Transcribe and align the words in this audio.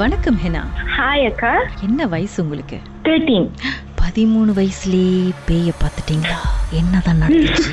வணக்கம் 0.00 0.38
henna. 0.42 0.60
Hi 0.94 1.24
அக்கா. 1.28 1.50
என்ன 1.86 2.06
வயசு 2.12 2.36
உங்களுக்கு? 2.42 2.78
தேர்ட்டீன் 3.06 3.46
பதிமூணு 4.00 4.50
வயசுலயே 4.58 5.20
பேய 5.46 5.68
பார்த்துட்டீங்களா? 5.82 6.38
என்னதான் 6.80 7.20
நடந்துச்சு? 7.22 7.72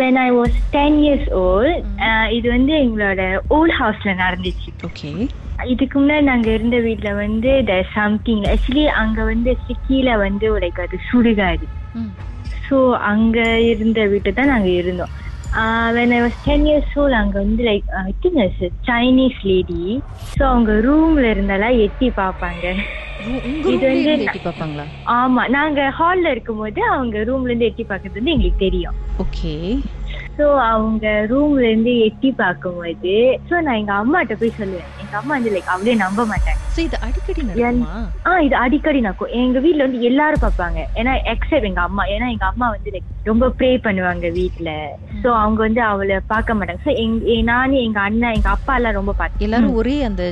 When 0.00 0.18
I 0.24 0.28
was 0.38 0.56
ten 0.76 0.98
years 1.04 1.28
old 1.42 1.80
இது 2.36 2.46
வந்து 2.56 2.74
எங்களோட 2.84 3.20
ஓல்ட் 3.56 3.76
ஹவுஸ்ல 3.80 4.14
நடந்துச்சு. 4.24 4.70
ஓகே. 4.88 5.12
இதுக்கு 5.74 5.96
முன்னாடி 6.00 6.26
நாங்க 6.32 6.50
இருந்த 6.58 6.78
வீட்ல 6.88 7.12
வந்து 7.24 7.52
த 7.70 7.78
சம்திங் 7.96 8.44
ஆக்சுவலி 8.54 8.86
அங்க 9.02 9.24
வந்து 9.32 9.56
கீழே 9.86 10.16
வந்து 10.26 10.48
அது 10.86 10.98
சுடுகாடு. 11.10 11.68
ஸோ 12.68 12.78
அங்க 13.12 13.38
இருந்த 13.72 14.00
வீட்டு 14.12 14.30
தான் 14.38 14.52
நாங்க 14.54 14.70
இருந்தோம். 14.82 15.14
When 15.96 16.14
I 16.16 16.20
was 16.20 16.38
ten 16.44 16.66
years 16.66 16.98
old 16.98 17.14
அங்க 17.14 17.38
வந்து 17.38 17.64
like 17.64 17.84
I 17.90 18.14
think 18.22 18.62
Chinese 18.88 19.40
lady 19.50 20.02
so 20.38 20.42
அவங்க 20.42 20.72
ரூம்ல 20.72 21.26
இருந்தாலாம் 21.34 21.78
எட்டி 21.78 22.10
பார்ப்பாங்க. 22.10 22.64
இது 23.72 23.84
வந்து 23.88 24.10
எட்டி 24.16 24.40
பார்ப்பாங்களா? 24.44 24.84
ஆமா 25.04 25.48
நாங்க 25.48 25.92
ஹால்ல 25.98 26.30
இருக்கும்போது 26.30 26.82
அவங்க 26.86 27.24
ரூம்ல 27.24 27.46
இருந்து 27.46 27.64
எட்டி 27.64 27.84
பார்க்கறது 27.84 28.18
வந்து 28.18 28.30
எங்களுக்கு 28.30 28.58
தெரியும். 28.58 28.98
ஓகே. 29.18 29.80
ஸோ 30.38 30.58
அவங்க 30.58 31.26
ரூம்ல 31.30 31.60
இருந்து 31.60 31.98
எட்டி 31.98 32.32
பார்க்கும்போது 32.32 33.38
ஸோ 33.50 33.60
நான் 33.60 33.74
எங்க 33.74 33.92
அம்மாட்ட 33.92 34.34
போய் 34.34 34.58
சொல்லுவேன். 34.60 34.92
எங்க 35.02 35.16
அம்மா 35.16 35.34
வந்து 35.34 35.50
லைக் 35.50 35.74
அவளே 35.74 35.94
நம்ப 35.94 36.24
மாட்டாங்க. 36.24 36.62
இது 36.86 36.96
அடிக்கடி 37.06 37.42
நடக்குமா? 37.48 37.92
இது 38.46 38.56
அடிக்கடி 38.64 39.00
நடக்கும். 39.00 39.32
எங்க 39.42 39.58
வீட்ல 39.64 39.86
வந்து 39.86 40.00
எல்லாரும் 40.10 40.44
பார்ப்பாங்க. 40.44 40.80
ஏன்னா 41.00 41.12
எக்ஸப்ட் 41.32 41.68
எங்க 41.70 41.82
அம்மா. 41.88 42.04
ஏன்னா 42.14 42.28
எங்க 42.34 42.46
அம்மா 42.50 42.68
வந்து 42.74 42.92
லைக் 42.94 43.08
ரொம்ப 43.30 43.48
ப்ரே 43.58 43.70
பண்ணுவாங்க 43.86 44.30
வீட்ல. 44.38 44.70
சோ 45.22 45.28
அவங்க 45.42 45.60
வந்து 45.66 45.82
அவளை 45.90 46.18
பார்க்க 46.34 46.58
மாட்டாங்க. 46.58 46.82
ஸோ 46.86 46.94
எங்க 47.04 47.24
எங்க 47.86 48.00
அண்ணன் 48.06 48.36
எங்க 48.38 48.50
அப்பா 48.56 48.74
எல்லாம் 48.80 48.98
ரொம்ப 49.00 49.14
பார்த்து 49.20 49.46
எல்லாரும் 49.48 49.78
ஒரே 49.82 49.96
அந்த 50.10 50.24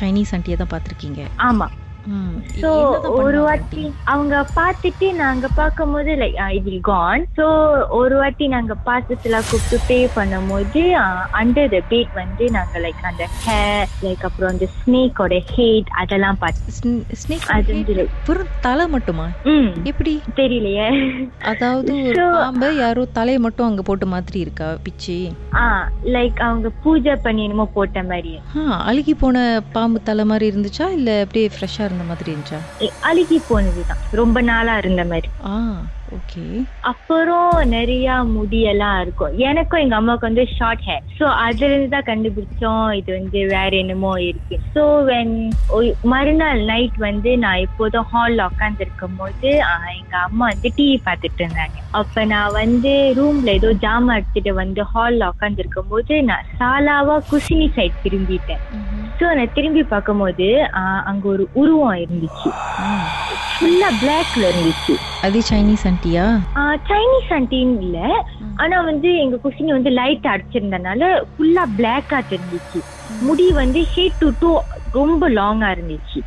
சைனீஸ் 0.00 0.34
ஆண்டியை 0.38 0.58
தான் 0.62 0.72
பார்த்திருக்கீங்க. 0.74 1.22
ஆமா. 1.50 1.68
சோ 2.60 2.70
ஒரு 3.20 3.40
வாட்டி? 3.42 3.82
அவங்க 4.06 4.34
பார்த்துட்டு 4.56 5.06
நாங்க 5.18 5.46
பார்க்கும்போது 5.56 6.12
லைக் 6.16 6.38
இது 6.58 6.72
கான் 6.88 7.24
சோ 7.38 7.46
ஒரு 7.98 8.14
வாட்டி 8.16 8.44
நாங்க 8.48 8.74
பார்த்துட்டுலாம் 8.86 9.46
கூப்பிட்டு 9.48 9.78
பே 9.88 9.98
பண்ணும்போது 10.16 10.82
அண்டர் 11.40 11.70
த 11.70 11.80
பேட் 11.90 12.12
வந்து 12.16 12.46
நாங்க 12.56 12.78
லைக் 12.84 13.02
அந்த 13.10 13.26
ஹேர் 13.40 13.86
லைக் 14.02 14.24
அப்புறம் 14.28 14.50
அந்த 14.52 14.68
ஸ்னேக்கோட 14.76 15.36
ஹேட் 15.52 15.90
அதெல்லாம் 16.02 16.40
பார்த்து 16.40 16.70
snake 17.22 17.46
அது? 17.54 17.70
வந்து 17.72 17.94
வெறும் 18.26 18.52
தலை 18.62 18.84
மட்டுமா? 18.92 19.26
ம். 19.50 19.70
எப்படி? 19.86 20.12
தெரியலையே. 20.38 20.88
அதாவது 21.50 21.92
ஒரு 22.10 22.24
பாம்பை 22.34 22.68
யாரோ 22.76 23.02
தலையை 23.16 23.40
மட்டும் 23.42 23.68
அங்க 23.68 23.82
போட்ட 23.84 24.04
மாதிரி 24.12 24.38
இருக்கா 24.44 24.68
பிச்சு? 24.84 25.16
ஆ 25.56 25.64
லைக் 26.14 26.38
அவங்க 26.46 26.68
பூஜை 26.82 27.14
பண்ணி 27.24 27.44
என்னமோ 27.46 27.66
போட்ட 27.74 28.02
மாதிரி 28.04 28.32
ஆ 28.56 28.78
அழுகி 28.88 29.14
போன 29.16 29.36
பாம்பு 29.72 30.00
தலை 30.04 30.26
மாதிரி 30.26 30.50
இருந்துச்சா? 30.52 30.88
இல்ல 30.98 31.10
அப்படியே 31.24 31.48
ஃப்ரெஷ்ஷா 31.54 31.88
இருந்த 31.92 32.06
மாதிரி 32.10 32.30
இருந்துச்சா? 32.32 32.60
அழுகி 33.08 33.40
போனதுதான். 33.48 34.04
ரொம்ப 34.22 34.38
நாளா 34.52 34.76
இருந்த 34.84 35.04
மாதிரி. 35.10 35.30
ஆ 35.50 35.56
ஓகே. 36.16 36.42
அப்புறம் 36.90 37.52
நிறைய 37.74 38.14
முடியெல்லாம் 38.32 38.96
இருக்கும். 39.02 39.36
எனக்கும் 39.48 39.82
எங்க 39.82 39.94
அம்மாவுக்கு 39.98 40.28
வந்து 40.28 40.44
ஷார்ட் 40.56 40.82
ஹேர் 40.88 41.04
ஸோ 41.18 41.26
அதுல 41.44 41.70
இருந்து 41.70 41.88
தான் 41.94 42.08
கண்டுபிடிச்சோம் 42.08 42.82
இது 42.98 43.10
வந்து 43.18 43.40
வேற 43.52 43.70
என்னமோ 43.82 44.10
இருக்கு. 44.26 44.56
ஸோ 44.74 44.82
வென் 45.10 45.32
மறுநாள் 46.12 46.60
நைட் 46.70 46.98
வந்து 47.06 47.32
நான் 47.44 47.62
எப்போதும் 47.66 48.08
ஹால்ல 48.12 48.48
உட்காந்துருக்கும் 48.52 49.16
போது 49.20 49.50
எங்க 49.96 50.16
அம்மா 50.26 50.44
வந்து 50.52 50.72
டிவி 50.78 50.98
பார்த்துட்டு 51.08 51.40
இருந்தாங்க 51.44 51.78
அப்ப 52.00 52.24
நான் 52.34 52.56
வந்து 52.62 52.92
ரூம்ல 53.20 53.54
ஏதோ 53.60 53.70
ஜாமான் 53.86 54.18
எடுத்துட்டு 54.20 54.54
வந்து 54.62 54.84
ஹால்ல 54.92 55.30
உட்காந்துருக்கும் 55.34 55.90
போது 55.94 56.22
நான் 56.30 56.50
சாலாவா 56.60 57.16
குசினி 57.32 57.68
சைட் 57.78 58.02
திரும்பிட்டேன். 58.04 58.62
ஸோ 59.18 59.26
நான் 59.38 59.54
திரும்பி 59.56 59.82
பார்க்கும்போது 59.90 60.46
அங்க 61.10 61.24
ஒரு 61.32 61.44
உருவம் 61.60 61.98
இருந்துச்சு. 62.04 62.48
ஃபுல்லா 63.50 63.88
பிளாக்ல 64.02 64.44
இருந்துச்சு. 64.50 64.94
அது 65.26 65.40
சைனீஸ் 65.50 65.84
ஆண்டியா 65.90 66.24
சைனீஸ் 66.90 67.30
ஆண்டின்னு 67.36 67.76
இல்ல. 67.84 67.98
ஆனா 68.62 68.76
வந்து 68.90 69.10
எங்க 69.24 69.36
குசினி 69.44 69.70
வந்து 69.76 69.90
லைட் 70.00 70.26
அடிச்சிருந்தனால 70.32 71.02
ஃபுல்லா 71.32 71.64
பிளாக்கா 71.78 72.20
தெரிஞ்சிச்சு. 72.32 72.80
முடி 73.28 73.46
வந்து 73.62 73.80
ஹேட் 73.94 74.20
டு 74.22 74.30
டூ 74.42 74.50
ரொம்ப 74.98 75.28
லாங்கா 75.38 75.68
இருந்துச்சு. 75.76 76.20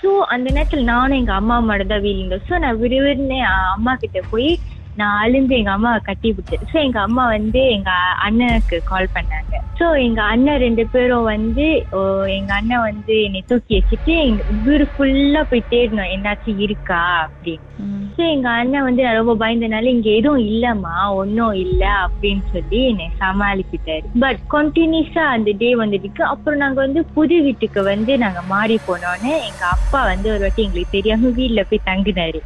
ஸோ 0.00 0.10
அந்த 0.34 0.48
நேரத்துல 0.56 0.84
நானும் 0.92 1.18
எங்க 1.20 1.32
அம்மா 1.40 1.56
மட்டும் 1.70 1.92
தான் 1.92 2.04
வீலிங்க 2.04 2.36
ஸோ 2.46 2.58
நான் 2.64 2.78
விடுவிடுன்னு 2.82 3.38
அம்மா 3.74 3.92
கிட்ட 3.94 4.20
போய் 4.30 4.48
நான் 4.96 5.18
அழுந்து 5.20 5.54
எங்க 5.56 5.70
அம்மாவை 5.72 6.00
கட்டி 6.02 6.30
விட்டேன் 6.32 6.64
ஸோ 6.70 6.76
எங்க 6.82 6.98
அம்மா 7.02 7.24
வந்து 7.30 7.60
எங்க 7.74 7.90
அண்ணனுக்கு 8.24 8.78
கால் 8.88 9.14
பண்ணாங்க 9.14 9.48
ஸோ 9.78 9.86
எங்க 10.02 10.20
அண்ணன் 10.32 10.62
ரெண்டு 10.62 10.84
பேரும் 10.90 11.28
வந்து 11.28 11.66
ஓ, 11.90 12.00
எங்க 12.34 12.50
அண்ணன் 12.54 12.84
வந்து 12.84 13.14
என்னை 13.24 13.40
தூக்கி 13.46 13.72
வச்சுட்டு 13.76 14.14
எங்க 14.24 14.42
வீடு 14.64 14.86
ஃபுல்லா 14.92 15.42
போய் 15.44 15.70
தேடணும் 15.70 16.12
என்னாச்சும் 16.14 16.60
இருக்கா 16.60 17.00
அப்படின்னு. 17.22 17.64
ஸோ 18.14 18.22
எங்க 18.32 18.48
அண்ணன் 18.54 18.82
வந்து 18.82 19.02
நான் 19.02 19.18
ரொம்ப 19.18 19.34
பயந்தனால 19.40 19.92
இங்க 19.92 20.08
எதுவும் 20.12 20.44
இல்லம்மா 20.46 20.96
ஒன்றும் 21.14 21.56
இல்ல 21.62 21.82
அப்படின்னு 22.02 22.44
சொல்லி 22.50 22.80
என்னை 22.88 23.06
சமாளிக்கிட்டாரு 23.20 24.06
பட் 24.22 24.40
கண்டினியூஸா 24.54 25.24
அந்த 25.32 25.52
டே 25.58 25.70
வந்துட்டு 25.76 26.00
அப்புறம் 26.32 26.58
நாங்க 26.58 26.78
வந்து 26.80 27.02
புது 27.14 27.38
வீட்டுக்கு 27.42 27.82
வந்து 27.84 28.14
நாங்க 28.18 28.42
மாறி 28.50 28.78
போனோன்னே 28.86 29.34
எங்க 29.48 29.64
அப்பா 29.72 30.02
வந்து 30.06 30.30
ஒரு 30.34 30.42
வாட்டி 30.42 30.62
எங்களுக்கு 30.62 30.96
தெரியாம 30.96 31.32
வீட்ல 31.36 31.62
போய் 31.64 31.86
தங்கினாரு. 31.86 32.42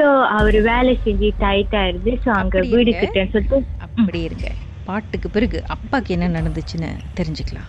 ஸோ 0.00 0.06
அவர் 0.30 0.56
வேலை 0.62 0.92
செஞ்சு 1.04 1.28
டைட்டா 1.40 1.80
இருந்து 1.88 2.12
ஸோ 2.24 2.28
அங்க 2.32 2.60
வீடு? 2.72 2.92
கிட்டன்னு 3.00 3.32
சொல்லிட்டு 3.32 3.58
அப்படி 3.80 4.20
இருக்க. 4.22 4.46
பாட்டுக்கு 4.84 5.28
பிறகு 5.30 5.58
அப்பாக்கு 5.68 6.08
என்ன 6.08 6.28
நடந்துச்சுன்னு 6.40 6.88
தெரிஞ்சுக்கலாம். 7.18 7.68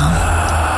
Radar. 0.01 0.70